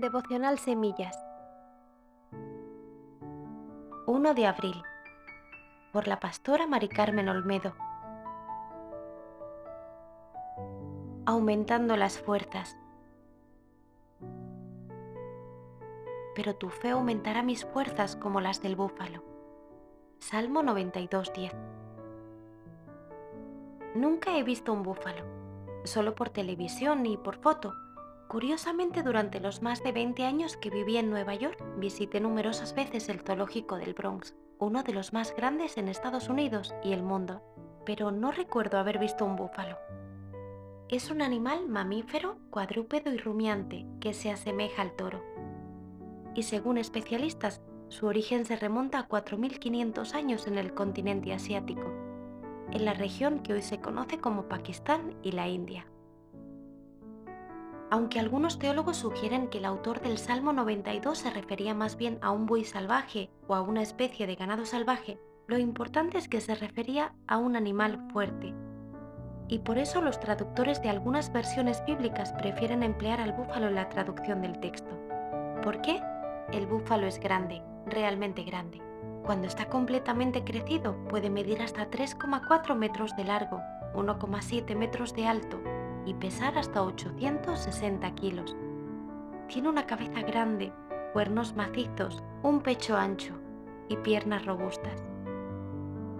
[0.00, 1.18] Devocional Semillas.
[4.06, 4.80] 1 de abril.
[5.92, 7.74] Por la pastora Mari Carmen Olmedo.
[11.26, 12.76] Aumentando las fuerzas.
[16.36, 19.24] Pero tu fe aumentará mis fuerzas como las del búfalo.
[20.20, 21.52] Salmo 92.10
[23.96, 25.24] Nunca he visto un búfalo,
[25.82, 27.74] solo por televisión y por foto
[28.28, 33.08] Curiosamente, durante los más de 20 años que viví en Nueva York, visité numerosas veces
[33.08, 37.42] el zoológico del Bronx, uno de los más grandes en Estados Unidos y el mundo,
[37.86, 39.78] pero no recuerdo haber visto un búfalo.
[40.90, 45.24] Es un animal mamífero, cuadrúpedo y rumiante que se asemeja al toro.
[46.34, 51.90] Y según especialistas, su origen se remonta a 4.500 años en el continente asiático,
[52.72, 55.86] en la región que hoy se conoce como Pakistán y la India.
[57.90, 62.30] Aunque algunos teólogos sugieren que el autor del Salmo 92 se refería más bien a
[62.30, 66.54] un buey salvaje o a una especie de ganado salvaje, lo importante es que se
[66.54, 68.54] refería a un animal fuerte.
[69.48, 73.88] Y por eso los traductores de algunas versiones bíblicas prefieren emplear al búfalo en la
[73.88, 74.90] traducción del texto.
[75.62, 76.02] ¿Por qué?
[76.52, 78.82] El búfalo es grande, realmente grande.
[79.24, 83.62] Cuando está completamente crecido puede medir hasta 3,4 metros de largo,
[83.94, 85.58] 1,7 metros de alto
[86.08, 88.56] y pesar hasta 860 kilos.
[89.46, 90.72] Tiene una cabeza grande,
[91.12, 93.34] cuernos macizos, un pecho ancho
[93.90, 95.02] y piernas robustas.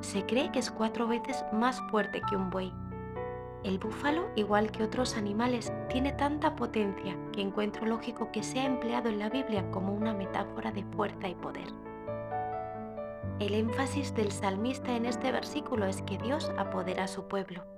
[0.00, 2.72] Se cree que es cuatro veces más fuerte que un buey.
[3.62, 9.10] El búfalo, igual que otros animales, tiene tanta potencia que encuentro lógico que sea empleado
[9.10, 11.68] en la Biblia como una metáfora de fuerza y poder.
[13.38, 17.73] El énfasis del salmista en este versículo es que Dios apodera a su pueblo.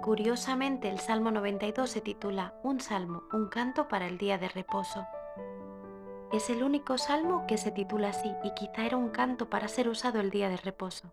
[0.00, 5.06] Curiosamente, el Salmo 92 se titula Un salmo, un canto para el día de reposo.
[6.32, 9.88] Es el único salmo que se titula así y quizá era un canto para ser
[9.88, 11.12] usado el día de reposo.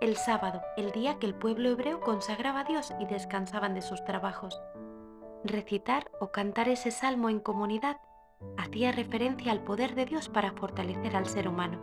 [0.00, 4.04] El sábado, el día que el pueblo hebreo consagraba a Dios y descansaban de sus
[4.04, 4.60] trabajos.
[5.42, 7.96] Recitar o cantar ese salmo en comunidad
[8.56, 11.82] hacía referencia al poder de Dios para fortalecer al ser humano.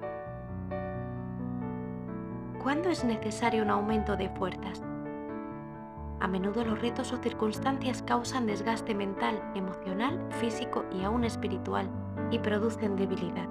[2.62, 4.82] ¿Cuándo es necesario un aumento de fuerzas?
[6.20, 11.90] A menudo los retos o circunstancias causan desgaste mental, emocional, físico y aún espiritual
[12.32, 13.50] y producen debilidad.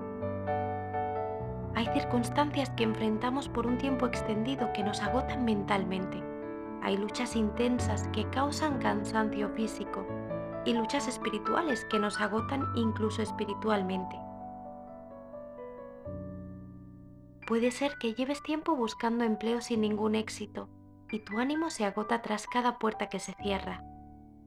[1.75, 6.23] Hay circunstancias que enfrentamos por un tiempo extendido que nos agotan mentalmente.
[6.83, 10.07] Hay luchas intensas que causan cansancio físico
[10.65, 14.17] y luchas espirituales que nos agotan incluso espiritualmente.
[17.47, 20.69] Puede ser que lleves tiempo buscando empleo sin ningún éxito
[21.11, 23.83] y tu ánimo se agota tras cada puerta que se cierra.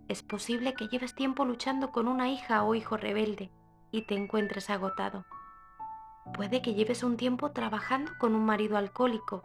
[0.07, 3.51] Es posible que lleves tiempo luchando con una hija o hijo rebelde
[3.91, 5.25] y te encuentres agotado.
[6.33, 9.43] Puede que lleves un tiempo trabajando con un marido alcohólico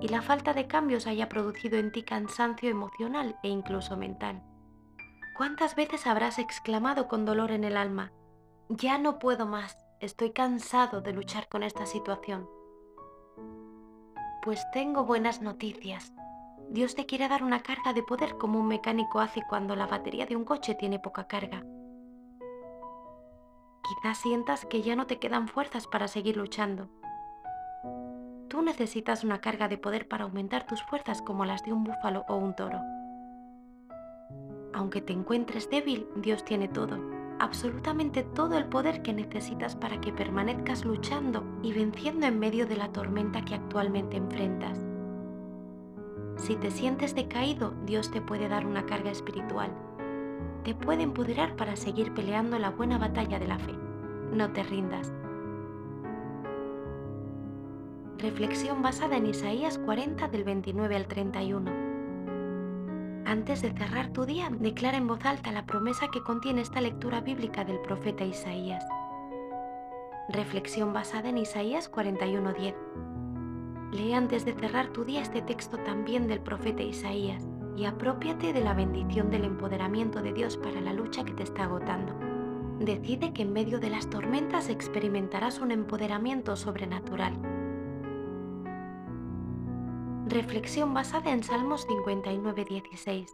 [0.00, 4.42] y la falta de cambios haya producido en ti cansancio emocional e incluso mental.
[5.36, 8.12] ¿Cuántas veces habrás exclamado con dolor en el alma,
[8.68, 12.48] ya no puedo más, estoy cansado de luchar con esta situación?
[14.42, 16.12] Pues tengo buenas noticias.
[16.72, 20.24] Dios te quiere dar una carga de poder como un mecánico hace cuando la batería
[20.24, 21.62] de un coche tiene poca carga.
[23.84, 26.88] Quizás sientas que ya no te quedan fuerzas para seguir luchando.
[28.48, 32.24] Tú necesitas una carga de poder para aumentar tus fuerzas como las de un búfalo
[32.26, 32.80] o un toro.
[34.72, 36.98] Aunque te encuentres débil, Dios tiene todo,
[37.38, 42.76] absolutamente todo el poder que necesitas para que permanezcas luchando y venciendo en medio de
[42.76, 44.91] la tormenta que actualmente enfrentas.
[46.42, 49.70] Si te sientes decaído, Dios te puede dar una carga espiritual.
[50.64, 53.72] Te puede empoderar para seguir peleando la buena batalla de la fe.
[54.32, 55.12] No te rindas.
[58.18, 61.70] Reflexión basada en Isaías 40 del 29 al 31.
[63.24, 67.20] Antes de cerrar tu día, declara en voz alta la promesa que contiene esta lectura
[67.20, 68.84] bíblica del profeta Isaías.
[70.28, 72.74] Reflexión basada en Isaías 41:10.
[73.92, 77.46] Lee antes de cerrar tu día este texto también del profeta Isaías
[77.76, 81.64] y apropiate de la bendición del empoderamiento de Dios para la lucha que te está
[81.64, 82.14] agotando.
[82.78, 87.34] Decide que en medio de las tormentas experimentarás un empoderamiento sobrenatural.
[90.26, 93.28] Reflexión basada en Salmos 59-16.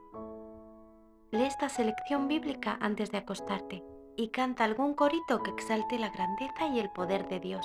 [1.30, 3.84] Lee esta selección bíblica antes de acostarte
[4.16, 7.64] y canta algún corito que exalte la grandeza y el poder de Dios.